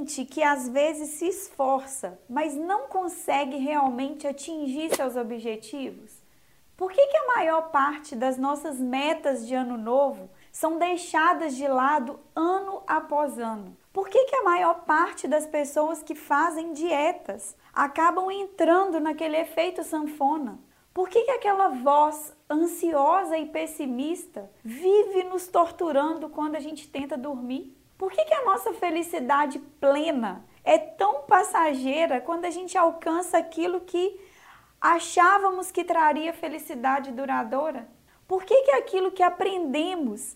Sente 0.00 0.24
que 0.24 0.42
às 0.42 0.66
vezes 0.66 1.10
se 1.10 1.26
esforça, 1.26 2.18
mas 2.26 2.54
não 2.54 2.88
consegue 2.88 3.58
realmente 3.58 4.26
atingir 4.26 4.96
seus 4.96 5.14
objetivos? 5.14 6.10
Por 6.74 6.90
que, 6.90 7.06
que 7.06 7.16
a 7.18 7.26
maior 7.26 7.70
parte 7.70 8.16
das 8.16 8.38
nossas 8.38 8.80
metas 8.80 9.46
de 9.46 9.54
ano 9.54 9.76
novo 9.76 10.30
são 10.50 10.78
deixadas 10.78 11.54
de 11.54 11.68
lado 11.68 12.18
ano 12.34 12.82
após 12.86 13.38
ano? 13.38 13.76
Por 13.92 14.08
que, 14.08 14.24
que 14.24 14.36
a 14.36 14.42
maior 14.42 14.86
parte 14.86 15.28
das 15.28 15.44
pessoas 15.44 16.02
que 16.02 16.14
fazem 16.14 16.72
dietas 16.72 17.54
acabam 17.70 18.30
entrando 18.30 18.98
naquele 19.00 19.36
efeito 19.36 19.84
sanfona? 19.84 20.58
Por 20.94 21.10
que, 21.10 21.24
que 21.24 21.30
aquela 21.30 21.68
voz 21.68 22.34
ansiosa 22.48 23.36
e 23.36 23.44
pessimista 23.44 24.50
vive 24.64 25.24
nos 25.24 25.46
torturando 25.46 26.30
quando 26.30 26.56
a 26.56 26.60
gente 26.60 26.88
tenta 26.88 27.18
dormir? 27.18 27.76
Por 28.00 28.10
que, 28.10 28.24
que 28.24 28.32
a 28.32 28.46
nossa 28.46 28.72
felicidade 28.72 29.58
plena 29.78 30.42
é 30.64 30.78
tão 30.78 31.20
passageira 31.24 32.18
quando 32.18 32.46
a 32.46 32.50
gente 32.50 32.78
alcança 32.78 33.36
aquilo 33.36 33.82
que 33.82 34.18
achávamos 34.80 35.70
que 35.70 35.84
traria 35.84 36.32
felicidade 36.32 37.12
duradoura? 37.12 37.86
Por 38.26 38.42
que, 38.42 38.62
que 38.62 38.70
aquilo 38.70 39.10
que 39.10 39.22
aprendemos 39.22 40.34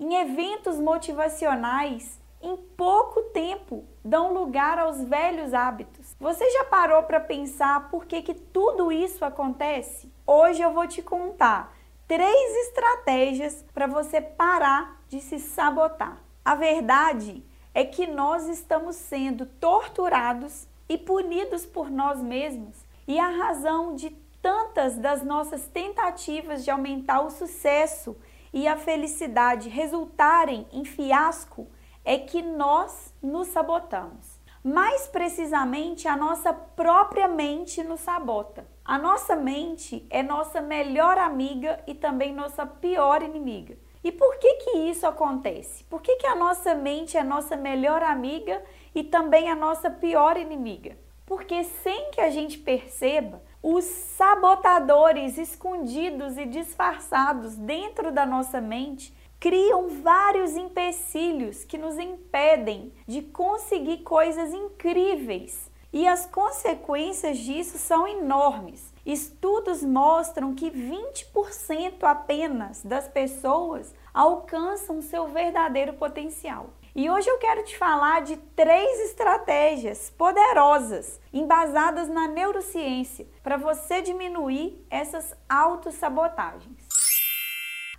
em 0.00 0.16
eventos 0.16 0.80
motivacionais 0.80 2.20
em 2.42 2.56
pouco 2.56 3.22
tempo 3.30 3.84
dão 4.04 4.34
lugar 4.34 4.80
aos 4.80 5.00
velhos 5.04 5.54
hábitos? 5.54 6.16
Você 6.18 6.50
já 6.50 6.64
parou 6.64 7.04
para 7.04 7.20
pensar 7.20 7.90
por 7.90 8.06
que, 8.06 8.22
que 8.22 8.34
tudo 8.34 8.90
isso 8.90 9.24
acontece? 9.24 10.12
Hoje 10.26 10.62
eu 10.62 10.72
vou 10.72 10.88
te 10.88 11.00
contar 11.00 11.72
três 12.08 12.66
estratégias 12.66 13.64
para 13.72 13.86
você 13.86 14.20
parar 14.20 15.00
de 15.08 15.20
se 15.20 15.38
sabotar. 15.38 16.24
A 16.44 16.54
verdade 16.54 17.42
é 17.72 17.84
que 17.84 18.06
nós 18.06 18.46
estamos 18.48 18.96
sendo 18.96 19.46
torturados 19.46 20.66
e 20.86 20.98
punidos 20.98 21.64
por 21.64 21.90
nós 21.90 22.20
mesmos, 22.20 22.84
e 23.08 23.18
a 23.18 23.28
razão 23.28 23.94
de 23.94 24.10
tantas 24.42 24.98
das 24.98 25.24
nossas 25.24 25.66
tentativas 25.68 26.62
de 26.62 26.70
aumentar 26.70 27.22
o 27.22 27.30
sucesso 27.30 28.14
e 28.52 28.68
a 28.68 28.76
felicidade 28.76 29.70
resultarem 29.70 30.66
em 30.70 30.84
fiasco 30.84 31.66
é 32.04 32.18
que 32.18 32.42
nós 32.42 33.14
nos 33.22 33.48
sabotamos. 33.48 34.38
Mais 34.62 35.06
precisamente, 35.06 36.06
a 36.06 36.14
nossa 36.14 36.52
própria 36.52 37.26
mente 37.26 37.82
nos 37.82 38.00
sabota. 38.00 38.66
A 38.84 38.98
nossa 38.98 39.34
mente 39.34 40.06
é 40.10 40.22
nossa 40.22 40.60
melhor 40.60 41.16
amiga 41.16 41.82
e 41.86 41.94
também 41.94 42.34
nossa 42.34 42.66
pior 42.66 43.22
inimiga. 43.22 43.78
E 44.04 44.12
por 44.12 44.36
que 44.36 44.54
que 44.56 44.70
isso 44.90 45.06
acontece? 45.06 45.82
Por 45.84 46.02
que 46.02 46.16
que 46.16 46.26
a 46.26 46.34
nossa 46.34 46.74
mente 46.74 47.16
é 47.16 47.20
a 47.20 47.24
nossa 47.24 47.56
melhor 47.56 48.02
amiga 48.02 48.62
e 48.94 49.02
também 49.02 49.50
a 49.50 49.56
nossa 49.56 49.88
pior 49.88 50.36
inimiga? 50.36 50.94
Porque 51.24 51.64
sem 51.64 52.10
que 52.10 52.20
a 52.20 52.28
gente 52.28 52.58
perceba, 52.58 53.42
os 53.62 53.82
sabotadores 53.84 55.38
escondidos 55.38 56.36
e 56.36 56.44
disfarçados 56.44 57.56
dentro 57.56 58.12
da 58.12 58.26
nossa 58.26 58.60
mente 58.60 59.10
criam 59.40 59.88
vários 59.88 60.54
empecilhos 60.54 61.64
que 61.64 61.78
nos 61.78 61.98
impedem 61.98 62.92
de 63.06 63.22
conseguir 63.22 64.02
coisas 64.02 64.52
incríveis. 64.52 65.70
E 65.90 66.06
as 66.06 66.26
consequências 66.26 67.38
disso 67.38 67.78
são 67.78 68.06
enormes. 68.06 68.92
Estudos 69.04 69.82
mostram 69.82 70.54
que 70.54 70.70
20% 70.70 72.02
apenas 72.04 72.82
das 72.82 73.06
pessoas 73.06 73.94
alcançam 74.14 75.02
seu 75.02 75.28
verdadeiro 75.28 75.92
potencial. 75.92 76.70
E 76.96 77.10
hoje 77.10 77.28
eu 77.28 77.36
quero 77.36 77.64
te 77.64 77.76
falar 77.76 78.22
de 78.22 78.36
três 78.56 79.00
estratégias 79.00 80.08
poderosas, 80.08 81.20
embasadas 81.32 82.08
na 82.08 82.28
neurociência, 82.28 83.26
para 83.42 83.58
você 83.58 84.00
diminuir 84.00 84.82
essas 84.88 85.36
autossabotagens. 85.48 86.78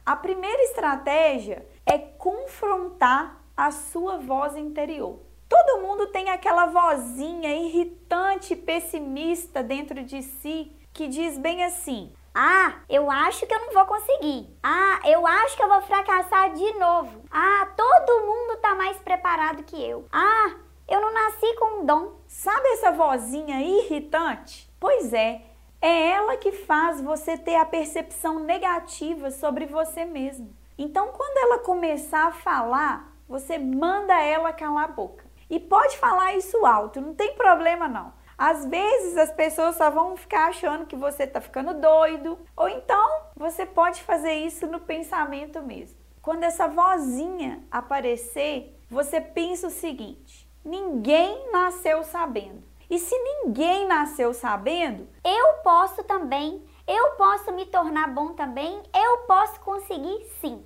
A 0.04 0.16
primeira 0.16 0.64
estratégia 0.64 1.68
é 1.86 2.00
confrontar 2.00 3.44
a 3.56 3.70
sua 3.70 4.18
voz 4.18 4.56
interior. 4.56 5.20
Todo 5.48 5.84
mundo 5.84 6.08
tem 6.08 6.32
aquela 6.32 6.66
vozinha 6.66 7.54
irritante 7.54 8.56
pessimista 8.56 9.62
dentro 9.62 10.04
de 10.04 10.24
si 10.24 10.72
que 10.96 11.08
diz 11.10 11.38
bem 11.38 11.64
assim: 11.64 12.12
Ah, 12.34 12.78
eu 12.90 13.12
acho 13.12 13.46
que 13.46 13.54
eu 13.54 13.60
não 13.60 13.74
vou 13.74 13.86
conseguir. 13.86 14.50
Ah, 14.64 15.00
eu 15.04 15.28
acho 15.28 15.56
que 15.56 15.62
eu 15.62 15.68
vou 15.68 15.82
fracassar 15.82 16.54
de 16.54 16.74
novo. 16.80 17.22
Ah, 17.30 17.68
todo 17.76 18.26
mundo 18.26 18.58
tá 18.62 18.74
mais 18.74 18.98
preparado 18.98 19.64
que 19.64 19.76
eu. 19.76 20.08
Ah, 20.12 20.56
eu 20.88 21.02
não 21.02 21.14
nasci 21.14 21.54
com 21.58 21.82
um 21.82 21.86
dom. 21.86 22.16
Sabe 22.28 22.68
essa 22.70 22.94
vozinha 22.94 23.62
irritante? 23.62 24.72
Pois 24.80 25.14
é, 25.14 25.42
é 25.82 26.12
ela 26.12 26.38
que 26.38 26.54
faz 26.54 27.02
você 27.02 27.38
ter 27.38 27.58
a 27.58 27.66
percepção 27.66 28.40
negativa 28.40 29.30
sobre 29.32 29.66
você 29.66 30.06
mesmo. 30.06 30.56
Então, 30.78 31.10
quando 31.10 31.38
ela 31.38 31.60
começar 31.60 32.28
a 32.28 32.32
falar, 32.32 33.14
você 33.28 33.58
manda 33.58 34.14
ela 34.22 34.54
calar 34.54 34.86
a 34.86 34.88
boca. 34.88 35.26
E 35.50 35.60
pode 35.60 35.98
falar 35.98 36.36
isso 36.36 36.66
alto, 36.66 37.02
não 37.02 37.14
tem 37.14 37.36
problema 37.36 37.88
não. 37.88 38.14
Às 38.38 38.66
vezes 38.66 39.18
as 39.18 39.32
pessoas 39.32 39.78
só 39.78 39.90
vão 39.90 40.18
ficar 40.18 40.48
achando 40.48 40.86
que 40.86 40.96
você 40.96 41.24
está 41.24 41.40
ficando 41.40 41.74
doido, 41.80 42.38
ou 42.56 42.68
então 42.68 43.22
você 43.36 43.66
pode 43.66 44.04
fazer 44.04 44.34
isso 44.34 44.68
no 44.68 44.80
pensamento 44.80 45.62
mesmo. 45.62 45.98
Quando 46.22 46.44
essa 46.44 46.68
vozinha 46.68 47.64
aparecer, 47.72 48.78
você 48.90 49.22
pensa 49.22 49.68
o 49.68 49.72
seguinte: 49.72 50.50
ninguém 50.64 51.52
nasceu 51.52 52.04
sabendo. 52.04 52.64
E 52.90 53.00
se 53.00 53.18
ninguém 53.18 53.88
nasceu 53.88 54.34
sabendo, 54.34 55.08
eu 55.24 55.54
posso 55.64 56.04
também, 56.04 56.64
eu 56.88 57.12
posso 57.12 57.52
me 57.52 57.66
tornar 57.66 58.14
bom 58.14 58.34
também, 58.34 58.84
eu 58.94 59.20
posso 59.20 59.60
conseguir 59.62 60.24
sim. 60.40 60.64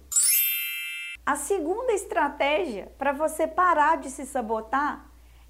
A 1.25 1.35
segunda 1.35 1.93
estratégia 1.93 2.91
para 2.97 3.13
você 3.13 3.47
parar 3.47 3.97
de 3.97 4.09
se 4.09 4.25
sabotar 4.25 5.08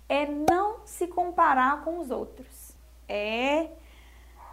é 0.09 0.25
não 0.25 0.81
se 0.83 1.07
comparar 1.07 1.83
com 1.83 1.99
os 1.99 2.11
outros. 2.11 2.75
É 3.07 3.69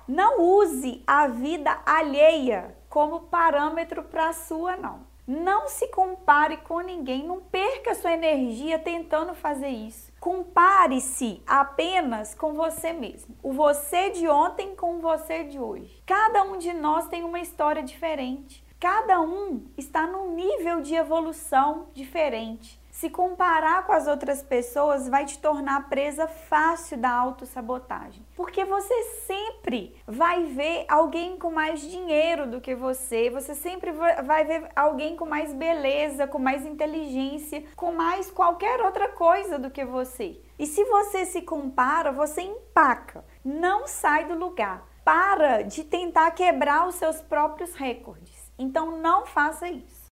não 0.09 0.41
use 0.41 1.03
a 1.05 1.27
vida 1.27 1.81
alheia 1.85 2.77
como 2.89 3.23
parâmetro 3.23 4.05
para 4.05 4.29
a 4.29 4.33
sua 4.33 4.77
não. 4.77 5.01
Não 5.27 5.67
se 5.67 5.89
compare 5.89 6.59
com 6.59 6.79
ninguém, 6.79 7.27
não 7.27 7.41
perca 7.41 7.97
sua 7.97 8.13
energia 8.13 8.79
tentando 8.79 9.35
fazer 9.35 9.67
isso. 9.67 10.13
Compare-se 10.21 11.43
apenas 11.45 12.33
com 12.37 12.55
você 12.55 12.93
mesmo. 12.93 13.37
O 13.43 13.53
você 13.53 14.11
de 14.11 14.29
ontem 14.29 14.77
com 14.77 14.99
o 14.99 15.01
você 15.01 15.43
de 15.43 15.59
hoje. 15.59 16.01
Cada 16.07 16.45
um 16.45 16.59
de 16.59 16.73
nós 16.73 17.09
tem 17.09 17.25
uma 17.25 17.41
história 17.41 17.83
diferente. 17.83 18.65
Cada 18.79 19.21
um 19.21 19.65
está 19.77 20.07
num 20.07 20.37
nível 20.37 20.81
de 20.81 20.95
evolução 20.95 21.89
diferente. 21.93 22.81
Se 22.97 23.11
comparar 23.11 23.85
com 23.85 23.93
as 23.93 24.07
outras 24.07 24.43
pessoas 24.43 25.07
vai 25.07 25.27
te 25.27 25.39
tornar 25.39 25.87
presa 25.91 26.27
fácil 26.27 26.97
da 26.97 27.11
autossabotagem. 27.11 28.27
Porque 28.35 28.65
você 28.65 29.03
sempre 29.27 29.95
vai 30.07 30.45
ver 30.45 30.87
alguém 30.89 31.37
com 31.37 31.51
mais 31.51 31.83
dinheiro 31.83 32.47
do 32.47 32.59
que 32.59 32.75
você, 32.75 33.29
você 33.29 33.55
sempre 33.55 33.93
vai 33.93 34.45
ver 34.47 34.71
alguém 34.75 35.15
com 35.15 35.27
mais 35.27 35.53
beleza, 35.53 36.27
com 36.27 36.39
mais 36.39 36.65
inteligência, 36.65 37.65
com 37.77 37.93
mais 37.93 38.31
qualquer 38.31 38.81
outra 38.81 39.09
coisa 39.11 39.59
do 39.59 39.71
que 39.71 39.85
você. 39.85 40.41
E 40.59 40.65
se 40.65 40.83
você 40.87 41.27
se 41.27 41.43
compara, 41.43 42.11
você 42.11 42.41
empaca, 42.41 43.23
não 43.45 43.87
sai 43.87 44.25
do 44.25 44.39
lugar. 44.39 44.89
Para 45.05 45.61
de 45.61 45.85
tentar 45.85 46.31
quebrar 46.31 46.89
os 46.89 46.95
seus 46.95 47.21
próprios 47.21 47.75
recordes. 47.75 48.51
Então 48.59 48.99
não 48.99 49.27
faça 49.27 49.69
isso. 49.69 50.06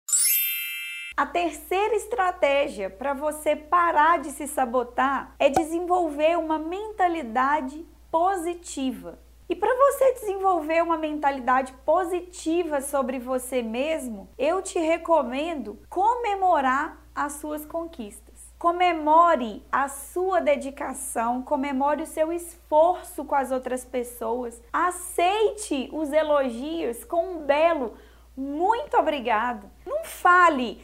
A 1.15 1.27
terceira 1.27 1.95
estratégia 1.95 2.89
para 2.89 3.13
você 3.13 3.55
parar 3.55 4.17
de 4.17 4.31
se 4.31 4.47
sabotar 4.47 5.35
é 5.37 5.47
desenvolver 5.47 6.39
uma 6.39 6.57
mentalidade 6.57 7.85
positiva. 8.09 9.19
E 9.47 9.55
para 9.55 9.75
você 9.75 10.13
desenvolver 10.13 10.81
uma 10.81 10.97
mentalidade 10.97 11.71
positiva 11.85 12.81
sobre 12.81 13.19
você 13.19 13.61
mesmo, 13.61 14.27
eu 14.39 14.59
te 14.63 14.79
recomendo 14.79 15.77
comemorar 15.87 16.97
as 17.13 17.33
suas 17.33 17.63
conquistas. 17.63 18.51
Comemore 18.57 19.63
a 19.71 19.87
sua 19.87 20.41
dedicação, 20.41 21.43
comemore 21.43 22.01
o 22.01 22.07
seu 22.07 22.33
esforço 22.33 23.23
com 23.23 23.35
as 23.35 23.51
outras 23.51 23.85
pessoas. 23.85 24.59
Aceite 24.73 25.91
os 25.93 26.11
elogios 26.11 27.03
com 27.03 27.35
um 27.35 27.45
belo 27.45 27.93
muito 28.35 28.97
obrigado. 28.97 29.69
Não 29.85 30.03
fale, 30.03 30.83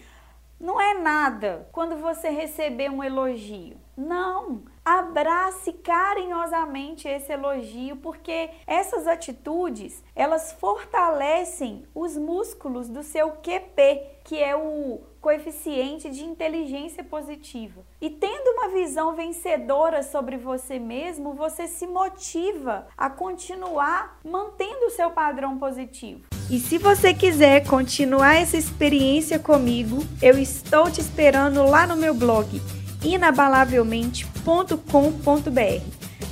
não 0.60 0.80
é 0.80 0.94
nada 0.94 1.70
quando 1.72 1.96
você 1.96 2.30
receber 2.30 2.90
um 2.90 3.04
elogio. 3.04 3.78
Não, 3.96 4.64
abrace 4.84 5.74
carinhosamente 5.74 7.08
esse 7.08 7.32
elogio, 7.32 7.98
porque 7.98 8.50
essas 8.66 9.08
atitudes, 9.08 10.04
elas 10.16 10.54
fortalecem 10.54 11.86
os 11.94 12.18
músculos 12.18 12.88
do 12.88 13.04
seu 13.04 13.32
QP, 13.32 14.20
que 14.24 14.42
é 14.42 14.56
o 14.56 15.02
coeficiente 15.20 16.10
de 16.10 16.24
inteligência 16.24 17.04
positiva. 17.04 17.86
E 18.00 18.10
tendo 18.10 18.52
uma 18.52 18.70
visão 18.70 19.14
vencedora 19.14 20.02
sobre 20.02 20.38
você 20.38 20.80
mesmo, 20.80 21.34
você 21.34 21.68
se 21.68 21.86
motiva 21.86 22.88
a 22.98 23.10
continuar 23.10 24.20
mantendo 24.24 24.86
o 24.86 24.92
seu 24.92 25.12
padrão 25.12 25.58
positivo. 25.58 26.39
E 26.50 26.60
se 26.60 26.80
você 26.80 27.14
quiser 27.14 27.64
continuar 27.66 28.36
essa 28.36 28.58
experiência 28.58 29.38
comigo, 29.38 30.04
eu 30.22 30.38
estou 30.38 30.90
te 30.90 31.00
esperando 31.00 31.64
lá 31.64 31.86
no 31.86 31.96
meu 31.96 32.14
blog 32.14 32.60
inabalavelmente.com.br. 33.04 35.84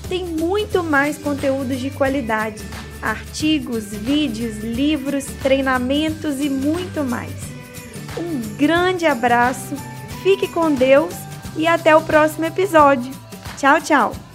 Tem 0.10 0.26
muito 0.26 0.84
mais 0.84 1.18
conteúdos 1.18 1.80
de 1.80 1.90
qualidade, 1.92 2.64
artigos, 3.02 3.92
vídeos, 3.92 4.58
livros, 4.58 5.26
treinamentos 5.44 6.40
e 6.40 6.50
muito 6.50 7.04
mais. 7.04 7.34
Um 8.18 8.58
grande 8.58 9.06
abraço, 9.06 9.76
fique 10.24 10.48
com 10.48 10.74
Deus 10.74 11.14
e 11.56 11.68
até 11.68 11.96
o 11.96 12.02
próximo 12.02 12.46
episódio. 12.46 13.14
Tchau, 13.58 13.82
tchau! 13.82 14.27